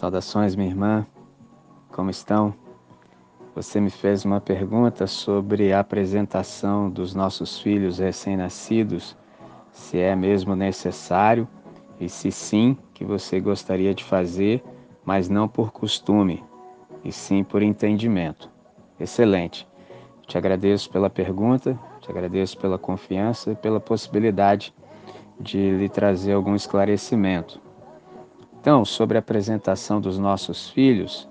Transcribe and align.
Saudações, 0.00 0.56
minha 0.56 0.70
irmã. 0.70 1.06
Como 1.92 2.08
estão? 2.08 2.54
Você 3.54 3.78
me 3.78 3.90
fez 3.90 4.24
uma 4.24 4.40
pergunta 4.40 5.06
sobre 5.06 5.74
a 5.74 5.80
apresentação 5.80 6.88
dos 6.88 7.14
nossos 7.14 7.58
filhos 7.60 7.98
recém-nascidos, 7.98 9.14
se 9.70 9.98
é 9.98 10.16
mesmo 10.16 10.56
necessário 10.56 11.46
e 12.00 12.08
se 12.08 12.32
sim, 12.32 12.78
que 12.94 13.04
você 13.04 13.40
gostaria 13.40 13.94
de 13.94 14.02
fazer, 14.02 14.64
mas 15.04 15.28
não 15.28 15.46
por 15.46 15.70
costume, 15.70 16.42
e 17.04 17.12
sim 17.12 17.44
por 17.44 17.60
entendimento. 17.60 18.48
Excelente. 18.98 19.68
Te 20.26 20.38
agradeço 20.38 20.88
pela 20.88 21.10
pergunta, 21.10 21.78
te 22.00 22.10
agradeço 22.10 22.56
pela 22.56 22.78
confiança 22.78 23.52
e 23.52 23.54
pela 23.54 23.78
possibilidade 23.78 24.72
de 25.38 25.58
lhe 25.76 25.90
trazer 25.90 26.32
algum 26.32 26.54
esclarecimento. 26.54 27.60
Então, 28.60 28.84
sobre 28.84 29.16
a 29.16 29.20
apresentação 29.20 30.00
dos 30.00 30.18
nossos 30.18 30.68
filhos, 30.68 31.26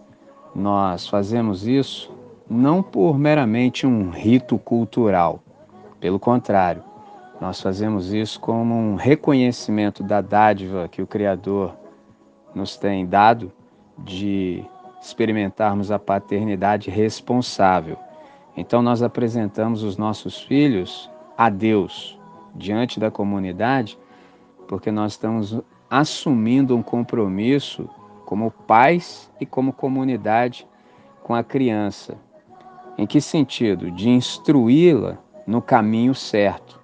nós 0.56 1.08
fazemos 1.08 1.68
isso 1.68 2.12
não 2.50 2.82
por 2.82 3.20
meramente 3.20 3.86
um 3.86 4.10
rito 4.10 4.58
cultural, 4.58 5.40
pelo 6.00 6.18
contrário, 6.20 6.84
nós 7.40 7.62
fazemos 7.62 8.12
isso 8.12 8.40
como 8.40 8.74
um 8.74 8.96
reconhecimento 8.96 10.02
da 10.02 10.22
dádiva 10.22 10.88
que 10.88 11.02
o 11.02 11.08
Criador 11.08 11.76
nos 12.54 12.76
tem 12.76 13.06
dado 13.06 13.52
de 14.00 14.66
experimentarmos 15.00 15.92
a 15.92 16.00
paternidade 16.00 16.90
responsável. 16.90 17.98
Então, 18.58 18.82
nós 18.82 19.04
apresentamos 19.04 19.84
os 19.84 19.98
nossos 19.98 20.42
filhos 20.42 21.10
a 21.38 21.50
Deus 21.50 22.20
diante 22.56 23.00
da 23.00 23.12
comunidade, 23.12 23.98
porque 24.68 24.92
nós 24.92 25.14
estamos 25.14 25.62
assumindo 25.90 26.76
um 26.76 26.84
compromisso 26.84 27.90
como 28.26 28.52
pais 28.52 29.32
e 29.42 29.46
como 29.46 29.74
comunidade 29.74 30.68
com 31.24 31.34
a 31.34 31.44
criança. 31.44 32.18
Em 32.98 33.08
que 33.08 33.20
sentido? 33.20 33.90
De 33.90 34.10
instruí-la 34.10 35.18
no 35.48 35.62
caminho 35.62 36.14
certo. 36.14 36.80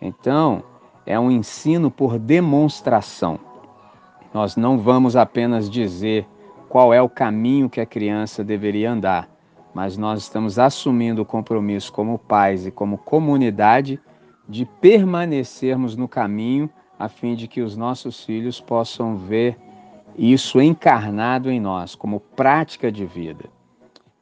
Então, 0.00 0.62
é 1.06 1.18
um 1.18 1.30
ensino 1.30 1.90
por 1.90 2.18
demonstração. 2.18 3.38
Nós 4.34 4.56
não 4.56 4.78
vamos 4.78 5.16
apenas 5.16 5.70
dizer 5.70 6.26
qual 6.68 6.92
é 6.92 7.00
o 7.00 7.08
caminho 7.08 7.70
que 7.70 7.80
a 7.80 7.86
criança 7.86 8.44
deveria 8.44 8.90
andar, 8.90 9.30
mas 9.72 9.96
nós 9.96 10.22
estamos 10.22 10.58
assumindo 10.58 11.22
o 11.22 11.26
compromisso 11.26 11.92
como 11.92 12.18
pais 12.18 12.66
e 12.66 12.70
como 12.70 12.98
comunidade 12.98 14.00
de 14.48 14.64
permanecermos 14.64 15.96
no 15.96 16.06
caminho 16.06 16.68
a 16.98 17.08
fim 17.08 17.34
de 17.34 17.46
que 17.46 17.60
os 17.60 17.76
nossos 17.76 18.24
filhos 18.24 18.60
possam 18.60 19.16
ver 19.16 19.58
isso 20.16 20.60
encarnado 20.60 21.50
em 21.50 21.60
nós 21.60 21.94
como 21.94 22.20
prática 22.20 22.90
de 22.90 23.04
vida. 23.04 23.44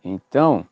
Então, 0.02 0.66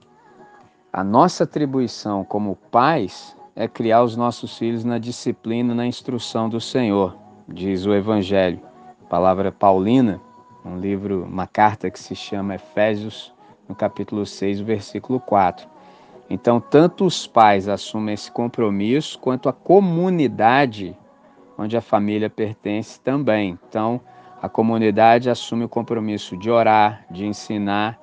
a 0.93 1.03
nossa 1.05 1.45
atribuição 1.45 2.25
como 2.25 2.57
pais 2.71 3.37
é 3.55 3.69
criar 3.69 4.03
os 4.03 4.17
nossos 4.17 4.59
filhos 4.59 4.85
na 4.85 4.99
disciplina, 4.99 5.75
na 5.75 5.87
instrução 5.87 6.49
do 6.49 6.61
Senhor, 6.61 7.17
diz 7.49 7.87
o 7.87 7.95
Evangelho. 7.95 8.61
palavra 9.09 9.53
paulina, 9.53 10.21
um 10.65 10.79
livro, 10.79 11.25
uma 11.25 11.47
carta 11.47 11.91
que 11.91 11.99
se 11.99 12.15
chama 12.15 12.55
Efésios, 12.55 13.33
no 13.69 13.75
capítulo 13.75 14.25
6, 14.25 14.61
versículo 14.61 15.21
4. 15.21 15.69
Então, 16.29 16.61
tanto 16.61 17.05
os 17.05 17.27
pais 17.27 17.69
assumem 17.69 18.15
esse 18.15 18.31
compromisso, 18.31 19.19
quanto 19.19 19.49
a 19.49 19.53
comunidade 19.53 20.97
onde 21.63 21.77
a 21.77 21.81
família 21.81 22.29
pertence 22.29 23.01
também. 23.01 23.59
Então, 23.69 24.01
a 24.41 24.49
comunidade 24.49 25.31
assume 25.31 25.65
o 25.65 25.69
compromisso 25.69 26.37
de 26.37 26.51
orar, 26.51 27.07
de 27.09 27.25
ensinar 27.25 27.99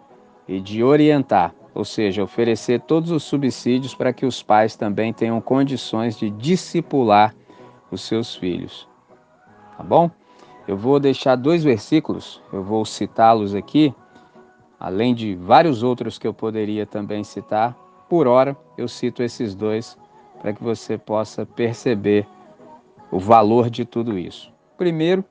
e 0.47 0.61
de 0.61 0.81
orientar, 0.81 1.53
ou 1.75 1.83
seja, 1.83 2.23
oferecer 2.23 2.79
todos 2.81 3.11
os 3.11 3.23
subsídios 3.23 3.93
para 3.93 4.13
que 4.13 4.25
os 4.25 4.41
pais 4.41 4.77
também 4.77 5.11
tenham 5.11 5.41
condições 5.41 6.17
de 6.17 6.29
discipular 6.29 7.35
os 7.91 8.01
seus 8.01 8.33
filhos. 8.33 8.87
Tá 9.77 9.83
bom? 9.83 10.09
Eu 10.65 10.77
vou 10.77 10.99
deixar 10.99 11.35
dois 11.35 11.63
versículos, 11.63 12.41
eu 12.53 12.63
vou 12.63 12.85
citá-los 12.85 13.53
aqui, 13.53 13.93
além 14.79 15.13
de 15.13 15.35
vários 15.35 15.83
outros 15.83 16.17
que 16.17 16.27
eu 16.27 16.33
poderia 16.33 16.85
também 16.85 17.23
citar. 17.25 17.75
Por 18.07 18.25
hora, 18.25 18.55
eu 18.77 18.87
cito 18.87 19.21
esses 19.21 19.53
dois 19.53 19.97
para 20.41 20.53
que 20.53 20.63
você 20.63 20.97
possa 20.97 21.45
perceber 21.45 22.25
o 23.11 23.19
valor 23.19 23.69
de 23.69 23.85
tudo 23.85 24.17
isso. 24.17 24.51
Primeiro, 24.77 25.23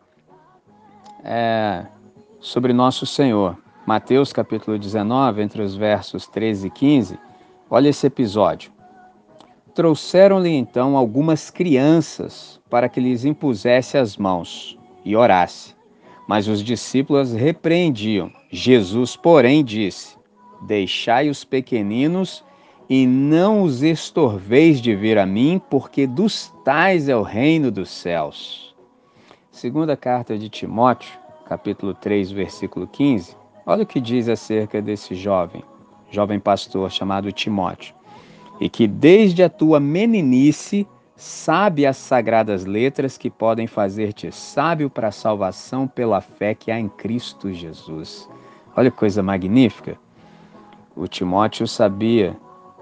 é 1.24 1.86
sobre 2.40 2.72
nosso 2.72 3.06
Senhor. 3.06 3.56
Mateus 3.86 4.32
capítulo 4.32 4.78
19, 4.78 5.42
entre 5.42 5.62
os 5.62 5.74
versos 5.74 6.26
13 6.26 6.66
e 6.66 6.70
15. 6.70 7.18
Olha 7.70 7.88
esse 7.88 8.06
episódio. 8.06 8.70
Trouxeram-lhe 9.74 10.50
então 10.50 10.96
algumas 10.96 11.50
crianças 11.50 12.60
para 12.68 12.88
que 12.88 13.00
lhes 13.00 13.24
impusesse 13.24 13.96
as 13.96 14.16
mãos 14.16 14.78
e 15.04 15.16
orasse. 15.16 15.74
Mas 16.26 16.48
os 16.48 16.62
discípulos 16.62 17.32
repreendiam. 17.32 18.30
Jesus, 18.50 19.16
porém, 19.16 19.64
disse: 19.64 20.16
Deixai 20.66 21.30
os 21.30 21.44
pequeninos 21.44 22.44
e 22.88 23.06
não 23.06 23.62
os 23.62 23.82
estorveis 23.82 24.80
de 24.80 24.94
vir 24.94 25.18
a 25.18 25.26
mim, 25.26 25.60
porque 25.68 26.06
dos 26.06 26.52
tais 26.64 27.08
é 27.08 27.16
o 27.16 27.22
reino 27.22 27.70
dos 27.70 27.90
céus. 27.90 28.74
Segunda 29.50 29.96
carta 29.96 30.38
de 30.38 30.48
Timóteo, 30.48 31.10
capítulo 31.46 31.92
3, 31.92 32.30
versículo 32.30 32.86
15. 32.86 33.36
Olha 33.66 33.82
o 33.82 33.86
que 33.86 34.00
diz 34.00 34.28
acerca 34.28 34.80
desse 34.80 35.14
jovem, 35.14 35.62
jovem 36.10 36.40
pastor 36.40 36.90
chamado 36.90 37.30
Timóteo, 37.30 37.94
e 38.58 38.70
que 38.70 38.86
desde 38.86 39.42
a 39.42 39.50
tua 39.50 39.78
meninice 39.78 40.86
sabe 41.14 41.84
as 41.84 41.96
sagradas 41.98 42.64
letras 42.64 43.18
que 43.18 43.28
podem 43.28 43.66
fazer-te 43.66 44.32
sábio 44.32 44.88
para 44.88 45.08
a 45.08 45.12
salvação 45.12 45.86
pela 45.86 46.20
fé 46.22 46.54
que 46.54 46.70
há 46.70 46.80
em 46.80 46.88
Cristo 46.88 47.52
Jesus. 47.52 48.30
Olha 48.74 48.90
que 48.90 48.96
coisa 48.96 49.22
magnífica. 49.22 49.98
O 50.96 51.06
Timóteo 51.06 51.66
sabia 51.66 52.36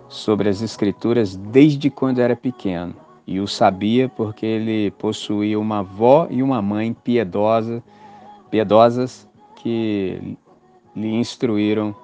sobre 0.08 0.48
as 0.48 0.62
Escrituras 0.62 1.36
desde 1.36 1.90
quando 1.90 2.20
era 2.20 2.36
pequeno. 2.36 2.94
E 3.26 3.40
o 3.40 3.48
sabia 3.48 4.08
porque 4.08 4.46
ele 4.46 4.90
possuía 4.92 5.58
uma 5.58 5.80
avó 5.80 6.28
e 6.30 6.42
uma 6.42 6.62
mãe 6.62 6.92
piedosa, 6.92 7.82
piedosas 8.50 9.28
que 9.56 10.36
lhe 10.94 11.14
instruíram 11.14 11.94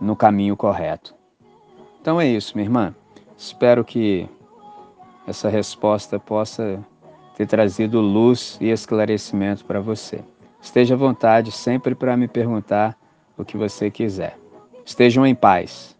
no 0.00 0.16
caminho 0.16 0.56
correto. 0.56 1.14
Então 2.00 2.20
é 2.20 2.26
isso, 2.26 2.56
minha 2.56 2.66
irmã. 2.66 2.94
Espero 3.36 3.84
que 3.84 4.28
essa 5.26 5.48
resposta 5.48 6.18
possa 6.18 6.84
ter 7.36 7.46
trazido 7.46 8.00
luz 8.00 8.58
e 8.60 8.70
esclarecimento 8.70 9.64
para 9.64 9.80
você. 9.80 10.24
Esteja 10.60 10.94
à 10.94 10.98
vontade 10.98 11.52
sempre 11.52 11.94
para 11.94 12.16
me 12.16 12.26
perguntar 12.26 12.98
o 13.38 13.44
que 13.44 13.56
você 13.56 13.90
quiser. 13.90 14.38
Estejam 14.84 15.24
em 15.24 15.34
paz. 15.34 15.96